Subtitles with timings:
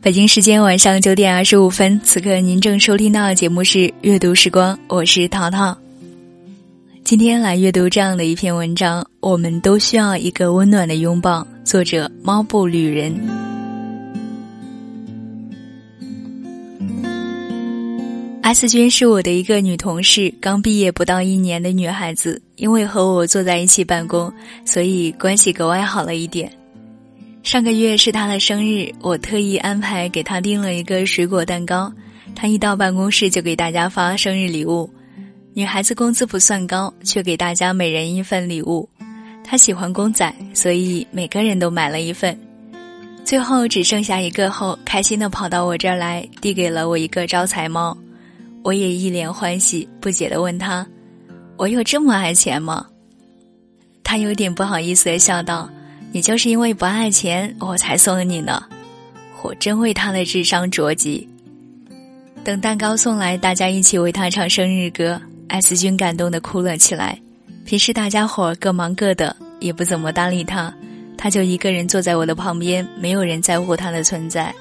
[0.00, 5.76] 北京时间晚上九点二十五分，此刻您正收听到的节目是《阅读时光》，我是淘淘。
[7.02, 11.44] 今天来阅读这样的一篇文章：我们都需要一个温暖的拥抱。
[11.64, 13.55] 作者：猫步旅人。
[18.46, 22.40] S 君是我的一个女同事，刚毕业不到一年的女孩子。
[22.54, 24.32] 因为和我坐在一起办公，
[24.64, 26.48] 所以关系格外好了一点。
[27.42, 31.92] 上个月是她的生日，我特意安排给她订了一个水果蛋糕。
[32.36, 34.88] 她一到办公室就给大家发生日礼物。
[35.52, 38.88] 女孩子工资不算高，却给大家每人一份礼物。
[39.42, 42.38] 她喜欢公仔，所以每个人都买了一份。
[43.24, 47.98] 最后只剩下一个后，开心的跑到我这儿来，递给了我一个招财猫。
[48.66, 50.84] 我也一脸欢喜，不解的问他
[51.56, 52.84] ：“我有这么爱钱吗？”
[54.02, 55.70] 他有点不好意思的笑道
[56.10, 58.60] ：“你就是因为不爱钱，我才送你呢。”
[59.40, 61.28] 我真为他的智商着急。
[62.42, 67.16] 等蛋糕送来，大家一起为他唱生日歌，艾斯君感动的哭了起来。
[67.64, 70.74] 平时大家伙各忙各的，也不怎么搭理他，
[71.16, 74.52] 他就一个人坐在我的旁边，没有人在乎他的存在。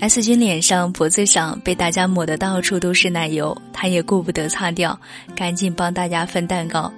[0.00, 4.98] S 君脸上、脖子上被大家抹得到处都是奶油，他也顾不得擦掉，
[5.34, 6.92] 赶紧帮大家分蛋糕。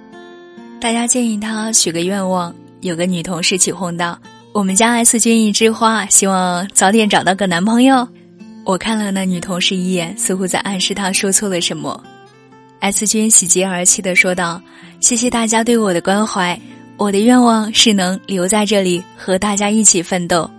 [0.81, 4.19] 大家建议他许个愿望，有个女同事起哄道
[4.51, 8.07] ：“我们家 S 君一枝花，希望早点找到个男朋友。”
[8.65, 12.03] 我看了那女同事一眼，似乎在暗示她说错了什么。
[12.81, 14.61] S 君喜极而泣的说道
[14.99, 16.59] ：“谢谢大家对我的关怀，
[16.97, 20.49] 我的愿望是能留在这里和大家一起奋斗。”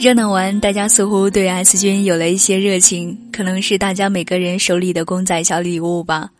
[0.00, 6.30] 热闹完，大家似乎对 S 君有了一些热情，可能是大家每个人手里的公仔小礼物吧。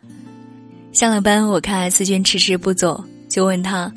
[0.91, 3.93] 下了班，我看 S 君迟迟不走，就问他：“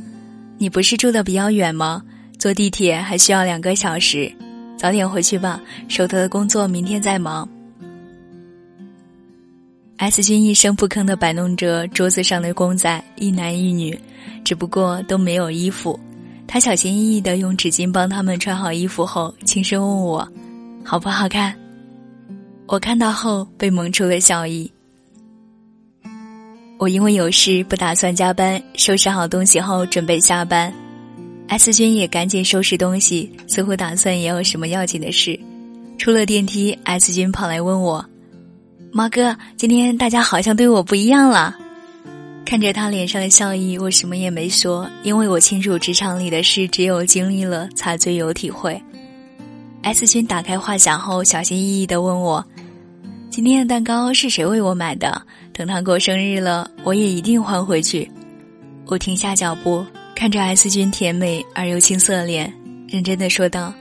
[0.60, 2.02] 你不是住的比较远吗？
[2.38, 4.30] 坐地铁还需要两个小时，
[4.76, 5.58] 早点回去吧，
[5.88, 7.48] 手头的工作明天再忙。
[9.96, 13.98] ”S 君一声不吭的摆弄着桌子上的公仔，一男一女，
[14.44, 15.98] 只不过都没有衣服。
[16.46, 20.28] 他小心翼翼的用纸巾帮他们穿好衣服后，轻声问我
[20.84, 21.54] ：“好不好看？”
[22.66, 24.70] 我看到后被蒙出了笑意。
[26.78, 30.72] 我因为有事不打算加班，收拾好东西后准备下班。
[31.48, 35.38] S 君也赶紧收拾东西，似乎打算也有什么要紧的事。
[35.98, 38.04] 出了电梯，S 君跑来问我
[38.92, 41.56] ：“猫哥，今天大家好像对我不一样了。”
[42.44, 48.80] 看着他脸上的笑意，我什么也没说，因为我清楚职场里的事，只有经历了才最有体会。
[49.82, 52.44] S 君打开话匣后，小心翼翼的问我
[53.30, 55.20] ：“今天的蛋糕是谁为我买的？
[55.52, 58.08] 等他过生日了，我也一定还回去。”
[58.86, 59.84] 我停下脚步，
[60.14, 62.52] 看着 S 君甜美而又青涩的脸，
[62.86, 63.72] 认真的说道：“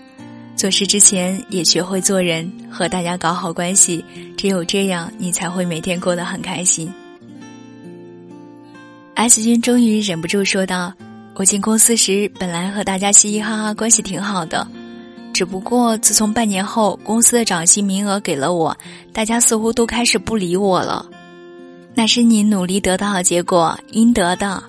[0.56, 4.04] 做事之前也学会做人，和大家搞好关系，
[4.38, 6.92] 只有这样，你才会每天过得很开心。”
[9.16, 10.92] S 君终于忍不住说道
[11.36, 14.68] ：“我进公司时本来和大家嘻嘻哈哈，关系挺好的。
[15.34, 18.76] 只不过自从半年后公司的涨薪名额给了我，
[19.14, 21.06] 大家似乎都开始不理我了。
[21.94, 24.62] 那是你努力得到的结果，应得的。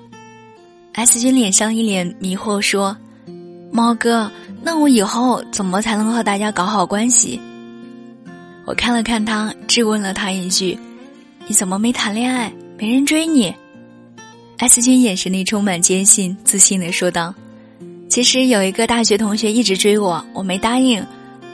[0.93, 2.97] ”S 君脸上一脸迷惑说
[3.73, 4.31] ：“猫哥，
[4.63, 7.41] 那我以后怎么才能和大家搞好关系？”
[8.67, 10.79] 我看了看他，质问了他一句
[11.49, 12.53] ：“你怎么没谈恋爱？
[12.79, 13.53] 没人追你？”
[14.59, 17.35] S 君眼神里充满坚信，自信的说道
[18.09, 21.05] ：“其实有一个大学同学一直追我，我没答应。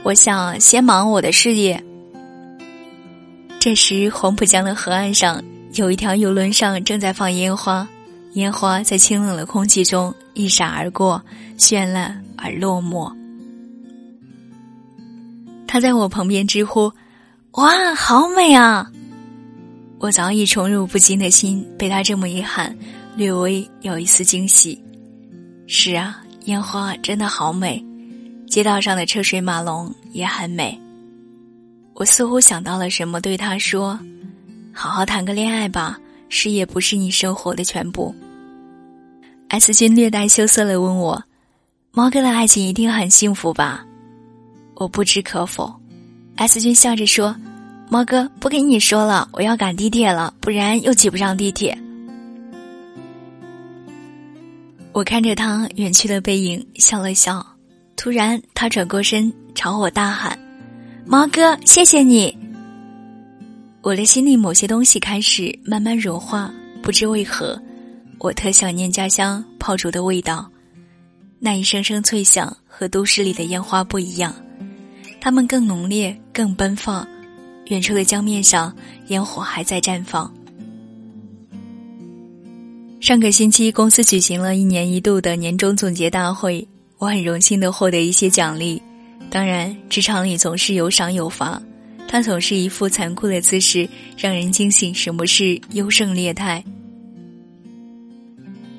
[0.03, 1.83] 我想先忙我的事业。”
[3.59, 5.43] 这时，黄浦江的河岸上
[5.75, 7.89] 有一条游轮上正在放烟花，
[8.35, 11.23] 烟花在清冷的空气中一闪而过，
[11.59, 13.11] 绚烂而落寞。
[15.67, 16.93] 他在我旁边直呼
[17.53, 18.91] ：“哇，好美啊！”
[20.01, 22.75] 我早已宠辱不惊的心被他这么一喊，
[23.17, 24.83] 略微有一丝惊喜。
[25.67, 27.85] 是啊，烟花真的好美，
[28.47, 30.81] 街道上的车水马龙也很美。
[31.93, 34.01] 我似乎想到了什么，对他说
[34.73, 36.01] ：“好好谈个恋爱吧，
[36.31, 38.15] 事业不是你生活的全部。
[39.49, 41.23] ”S 君略带羞涩的问我
[41.93, 43.85] ：“猫哥的爱情一定很幸福吧？”
[44.77, 45.71] 我不知可否。
[46.37, 47.37] S 君笑着说。
[47.93, 51.77] 猫哥，不跟你说了，我要赶地铁了，不然又挤不上地铁。
[54.93, 57.45] 我看着他远去的背影，笑了笑。
[57.97, 60.39] 突然，他转过身朝我大喊
[61.05, 62.39] ：“猫哥，谢谢你！”
[63.83, 66.49] 我的心里某些东西开始慢慢融化，
[66.81, 67.61] 不知为何，
[68.19, 70.49] 我特想念家乡炮竹的味道。
[71.41, 74.33] 那一声声脆响和都市里的烟花不一样，
[75.21, 77.05] 它们更浓烈、更奔放。
[77.71, 78.75] 远处的江面上，
[79.09, 80.33] 烟火还在绽放。
[83.01, 86.67] 上个星期，公司举行了一年一度的年终总结大会，
[86.99, 88.83] 我很荣幸的获得一些奖励。
[89.31, 91.63] 当然，职场里总是有赏有罚，
[92.09, 93.89] 他总是一副残酷的姿势，
[94.19, 96.63] 让人惊醒什么是优胜劣汰。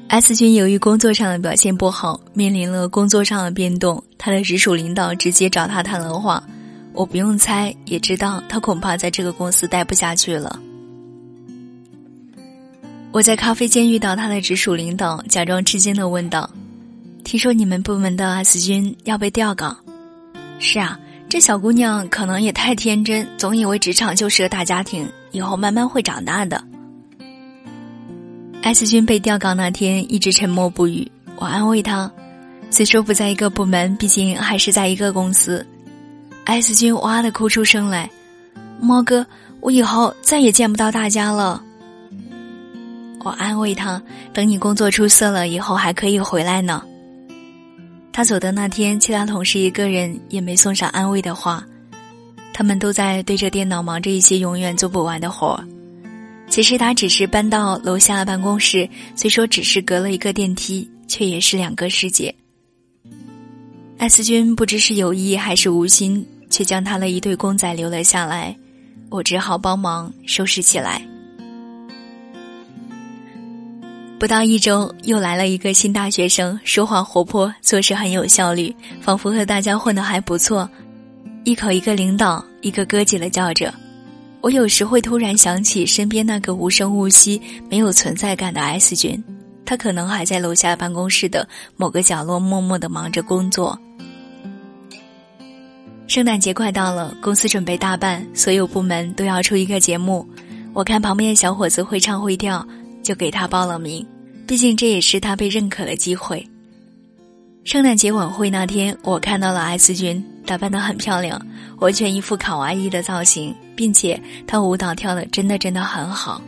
[0.10, 6.44] S 君由于工作上的表现不好，面临了工作上的变动，他的直属领导直接找他谈了话。
[6.94, 10.60] 我不用猜，也知道他恐怕在这个公司待不下去了。
[13.12, 16.50] 我在咖啡间遇到他的直属领导，假装吃惊的问道
[17.24, 19.78] ：“听说你们部门的 S 君要被调岗
[20.60, 26.64] ？”“是啊，这小姑娘可能也太天真，总以为职场就是个大家庭，以后慢慢会长大的。”
[28.64, 32.12] S 君被调岗那天一直沉默不语，我安慰他
[32.70, 35.66] ：“虽说不在一个部门，毕竟还是在一个公司。
[36.44, 38.10] 艾斯君哇的哭出声来
[38.82, 39.26] ：“猫哥，
[39.60, 41.64] 我以后再也见不到大家了。”
[43.24, 44.02] 我安慰他
[44.34, 46.84] ：“等你工作出色了以后，还可以回来呢。”
[48.12, 51.64] 他走的那天，其他同事一个人也没送上安慰的话，
[52.52, 55.64] 他们都在对着电脑忙着一些永远做不完的活儿。
[56.50, 62.36] 其实他只是搬到楼下办公室，虽说只是隔了一个电梯，却也是两个世界。
[64.02, 68.58] 艾斯君不知是有意还是无心，却将他的一对公仔留了下来，
[69.12, 71.00] 我只好帮忙收拾起来。
[74.20, 80.68] 不到一周，又来了一个新大学生，说话活泼，做事很有效率，仿佛和大家混得还不错，
[81.44, 83.72] 一口一个领导，一个哥姐的叫着。
[84.42, 87.40] 我有时会突然想起身边那个无声无息、
[87.70, 89.24] 没有存在感的 S 君，
[89.64, 91.48] 他可能还在楼下办公室的
[91.78, 93.80] 某个角落默默的忙着工作。
[96.12, 100.28] 圣诞节快到了，公司准备大办，所有部门都要出一个节目。
[100.74, 102.68] 我看旁边的小伙子会唱会跳，
[103.02, 104.06] 就给他报了名，
[104.46, 106.46] 毕竟这也是他被认可的机会。
[107.64, 111.42] 圣诞节晚会那天，我看到了 S 君打扮得很漂亮，
[111.78, 116.42] 完全一副卡哇伊的造型，并且他舞蹈跳的真的真的很好。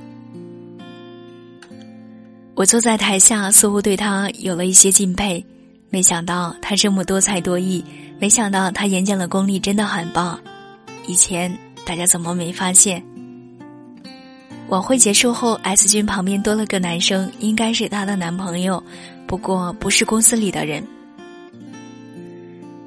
[2.54, 5.46] 我坐在台下，似乎对他有了一些敬佩。
[5.94, 7.86] 没想到他这么多才多艺，
[8.18, 10.40] 没想到他演讲的功力真的很棒。
[11.06, 11.56] 以前
[11.86, 13.00] 大家怎么没发现？
[14.70, 18.84] 晚会结束后，S 君旁边多了个男生，应该是她的男朋友，
[19.28, 20.84] 不过不是公司里的人。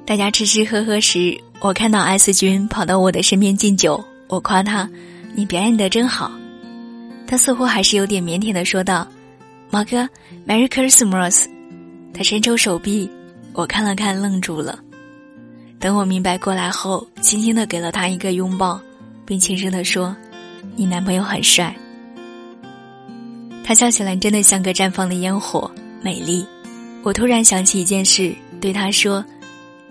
[0.05, 4.89] 大家吃吃喝喝时，我看到 S 君跑到我的身边敬酒，我夸他
[5.33, 6.29] ：“你表演的真好。”
[7.25, 9.07] 他似乎还是有点腼腆的说道
[9.71, 10.09] ：“毛哥
[10.45, 11.45] ，Merry Christmas。”
[12.17, 13.07] 他伸出手臂，
[13.53, 14.79] 我看了看，愣住了。
[15.79, 18.81] 等我明白过来后，轻轻的给了他一个拥抱，
[19.23, 20.15] 并轻声的说
[20.75, 21.75] ：“你男朋友很帅。”
[23.63, 25.69] 他笑起来真的像个绽放的烟火，
[26.01, 26.43] 美丽。
[27.03, 29.23] 我突然想起一件事，对他说。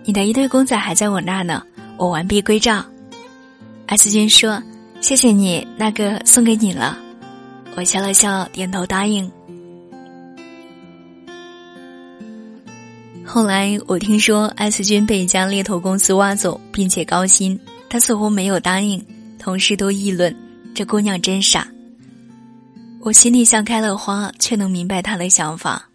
[0.04, 1.62] 你的一对公仔还在我那呢，
[1.96, 2.84] 我完璧归赵。
[3.86, 4.60] S 君说
[5.00, 6.98] ：“谢谢你，那个送给你了。”
[7.76, 9.30] 我笑了笑，点头答应。
[13.36, 19.04] 后来我听说艾斯君被一家猎头公司挖走，并且高薪，他似乎没有答应。
[19.38, 20.34] 同事都议论
[20.74, 21.68] 这姑娘真傻。
[22.98, 25.86] 我心里像开了花，却能明白他的想法。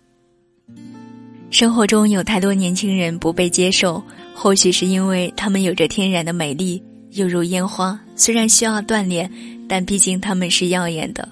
[1.49, 4.03] 生活中有太多年轻人不被接受，
[4.35, 6.79] 或许是因为他们有着天然的美丽，
[7.13, 7.99] 犹如烟花。
[8.15, 9.27] 虽然需要锻炼，
[9.67, 11.27] 但毕竟他们是耀眼的。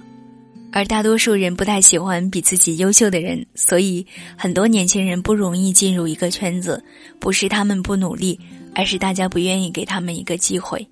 [0.71, 4.05] 而大多数人不太喜欢比自己优秀的人，所以
[4.37, 6.83] 很多年轻人不容易进入一个圈子。
[7.19, 8.39] 不是他们不努力，
[8.75, 10.87] 而是大家不愿意给他们一个机会。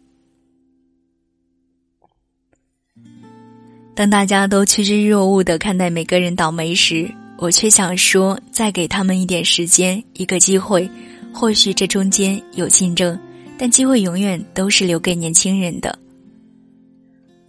[3.96, 10.89] 当大家都趋之若鹜的看待每个人倒霉时，我却想说，再给他们一点时间，一个机会。
[11.34, 13.19] 或许这中间有竞争，
[13.60, 15.98] 但机会永远都是留给年轻人的。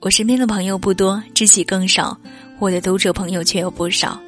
[0.00, 2.17] 我身边的朋友不多，知己更少，
[2.61, 4.19] 我的读者朋友却有不少。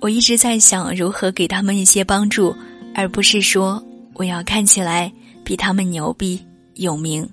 [0.00, 2.54] 我一直在想如何给他们一些帮助，
[2.92, 3.82] 而不是说
[4.14, 5.10] 我要看起来
[5.44, 7.26] 比他们牛逼有名。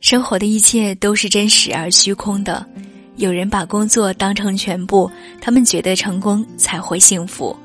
[0.00, 2.64] 生活的一切都是真实而虚空的。
[3.16, 7.56] 有人把工作当成全部，他们觉得成功才会幸福，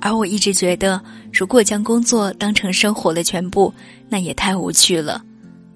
[0.00, 1.02] 而我一直觉得，
[1.32, 3.74] 如果将工作当成生活的全部，
[4.08, 5.20] 那也太无趣了，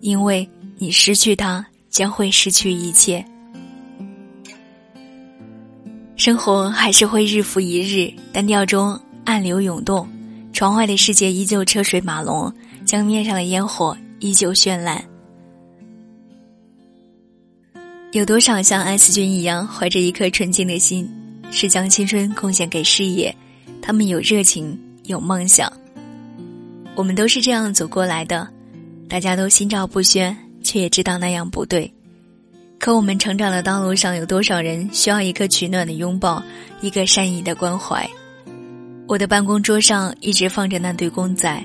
[0.01, 0.49] 因为
[0.79, 3.25] 你失去它，将会失去一切。
[6.17, 10.09] 生活还是会日复一日，单调中暗流涌动，
[10.53, 12.53] 窗外的世界依旧车水马龙，
[12.87, 15.05] 江面上的烟火依旧绚烂。
[18.13, 21.09] 有多少像艾思君一样，怀着一颗纯净的心，
[21.51, 23.35] 是将青春贡献给事业？
[23.81, 25.71] 他们有热情，有梦想。
[26.95, 28.47] 我们都是这样走过来的，
[29.09, 31.93] 大家都心照不宣，却也知道那样不对。
[32.79, 36.43] 可我们成长的道路上，有多少人需要一个取暖的拥抱，
[36.81, 38.09] 一个善意的关怀？
[39.07, 41.63] 我的办公桌上一直放着那对公仔，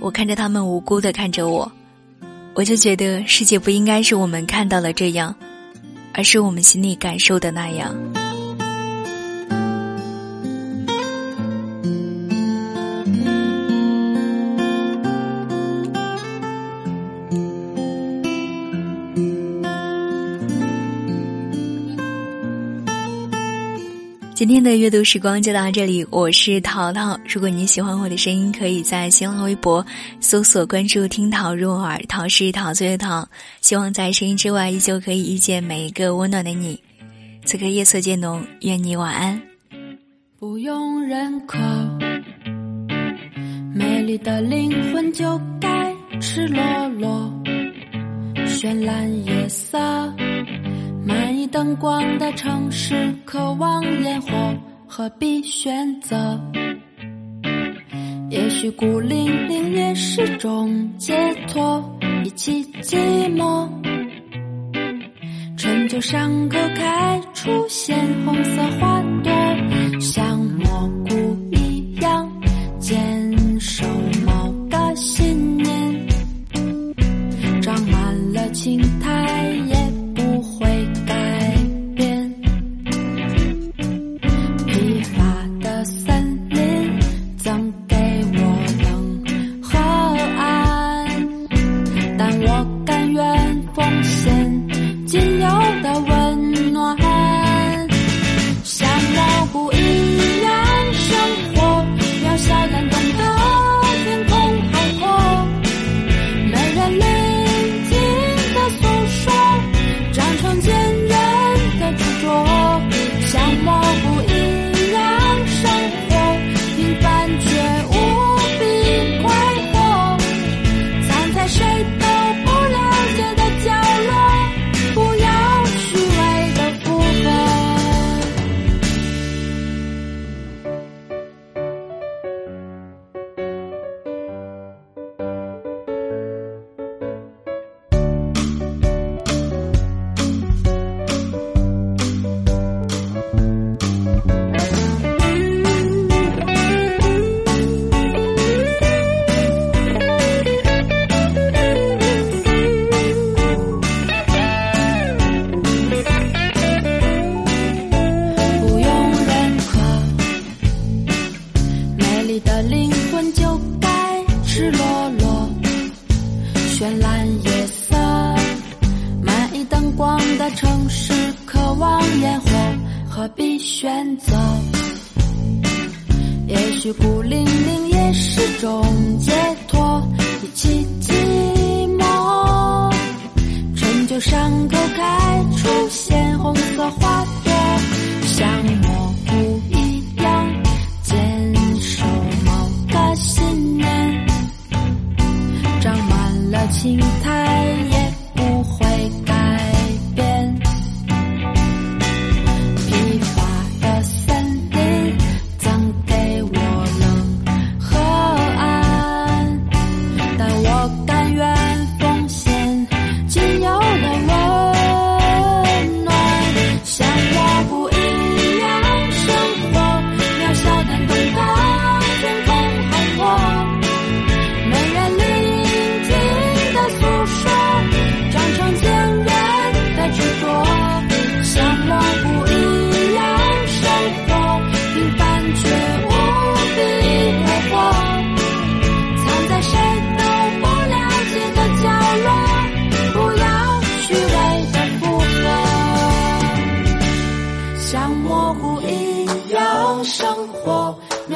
[0.00, 1.70] 我看着他们无辜的看着我，
[2.54, 5.34] 我就觉得世界不应该是我们看到了这样，
[6.12, 7.94] 而是我们心里感受的那样。
[24.34, 27.16] 今天的阅读时光就到这里，我是淘淘。
[27.24, 29.86] 如果你喜欢我的声音，可以在新浪微博
[30.18, 33.28] 搜索关注“听桃入耳”，桃是陶醉的桃。
[33.60, 36.82] 希望在声音之外，依旧可以遇见每一个温暖的你。
[37.44, 39.40] 此刻夜色渐浓，愿你晚安。
[40.36, 41.56] 不用认可，
[43.72, 46.60] 美丽的灵魂就该赤裸
[46.98, 47.32] 裸，
[48.48, 49.78] 绚烂夜色。
[51.54, 54.28] 灯光的城市，渴望烟火，
[54.88, 56.36] 何必选择？
[58.28, 61.14] 也许孤零零也是种解
[61.46, 61.80] 脱，
[62.24, 62.96] 一起寂
[63.36, 63.68] 寞。
[65.56, 67.96] 春秋伤口开出鲜
[68.26, 68.93] 红色花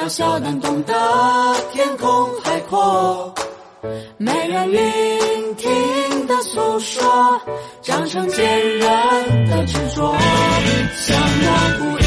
[0.09, 0.95] 渺小难懂得
[1.71, 2.09] 天空
[2.43, 3.35] 海阔，
[4.17, 7.39] 没人聆听的诉说，
[7.83, 10.17] 长成坚韧的执着，
[10.97, 11.98] 像那孤。